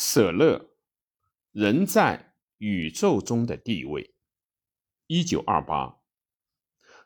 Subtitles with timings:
[0.00, 0.70] 舍勒，
[1.50, 4.14] 人在宇宙中的地位。
[5.08, 5.98] 一九二八，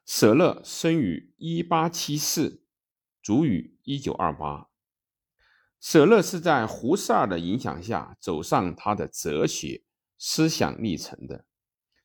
[0.05, 2.63] 舍勒生于一八七四，
[3.23, 4.69] 卒于一九二八。
[5.81, 9.85] 舍勒是在胡塞尔的影响下走上他的哲学
[10.19, 11.47] 思想历程的，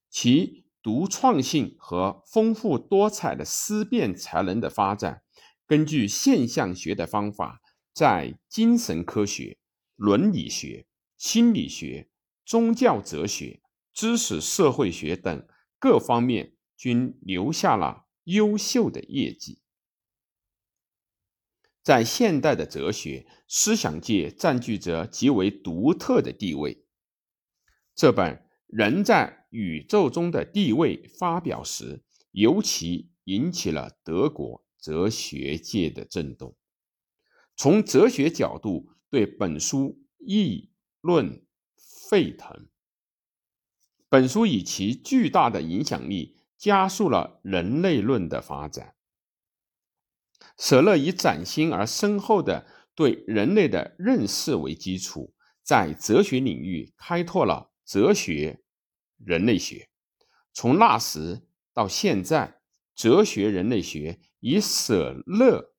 [0.09, 5.21] 其独创性和丰富多彩的思辨才能的发展，
[5.65, 7.59] 根据现象学的方法，
[7.91, 9.57] 在精神科学。
[9.97, 10.85] 伦理学、
[11.17, 12.07] 心理学、
[12.45, 15.47] 宗教哲学、知识社会学等
[15.79, 19.59] 各方面均留下了优秀的业绩，
[21.81, 26.85] 在现代的哲学思想界占据着极为独特的地位。
[27.95, 28.35] 这本
[28.67, 36.55] 《人在宇宙中的地位》发表时，尤其引起了德国哲学界的震动。
[37.55, 38.93] 从哲学角度。
[39.09, 40.71] 对本书议
[41.01, 41.45] 论
[42.09, 42.67] 沸腾。
[44.09, 48.95] 本书以其巨大的影响力，加速了人类论的发展。
[50.57, 52.65] 舍勒以崭新而深厚的
[52.95, 58.63] 对人类的认识为基础，在哲学领域开拓了哲学
[59.17, 59.89] 人类学。
[60.53, 62.61] 从那时到现在，
[62.95, 65.75] 哲学人类学以舍勒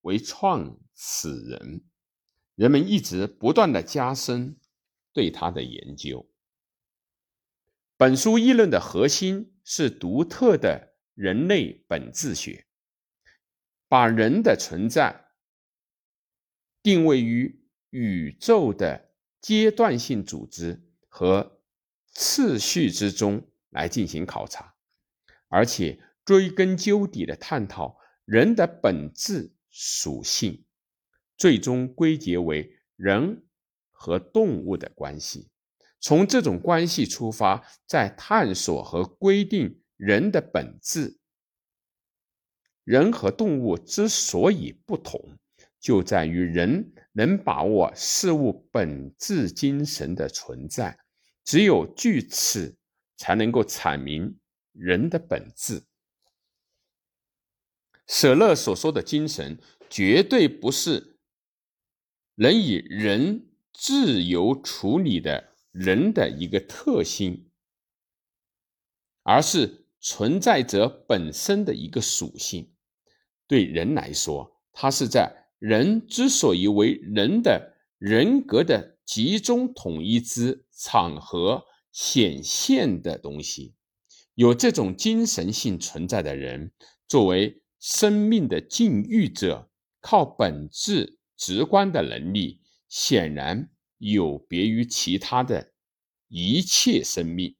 [0.00, 1.84] 为创始人。
[2.56, 4.56] 人们一直不断的加深
[5.12, 6.28] 对他的研究。
[7.96, 12.66] 本书议论的核心是独特的人类本质学，
[13.88, 15.28] 把人的存在
[16.82, 21.60] 定位于宇宙的阶段性组织和
[22.12, 24.74] 次序之中来进行考察，
[25.48, 30.65] 而且追根究底的探讨人的本质属性。
[31.36, 33.44] 最终归结为人
[33.90, 35.48] 和动物的关系，
[36.00, 41.18] 从这种关系出发，在探索和规定人的本质。
[42.84, 45.20] 人和动物之所以不同，
[45.80, 50.98] 就在于人能把握事物本质精神的存在，
[51.44, 52.76] 只有据此，
[53.16, 54.38] 才能够阐明
[54.72, 55.82] 人的本质。
[58.06, 59.58] 舍勒所说的精神，
[59.90, 61.15] 绝对不是。
[62.38, 67.48] 能以人自由处理的人的一个特性，
[69.22, 72.72] 而是存在者本身的一个属性。
[73.48, 83.74] 对人来说，它是在人之所以为人的人格的集中统一之场合显现的东西。
[84.34, 86.70] 有这种精神性存在的人，
[87.08, 89.70] 作为生命的禁欲者，
[90.02, 91.15] 靠本质。
[91.36, 95.74] 直观的能力显然有别于其他的
[96.28, 97.56] 一切生命，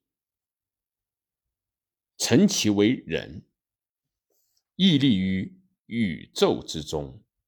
[2.17, 3.45] 称其为人，
[4.75, 7.23] 屹立于宇宙之中。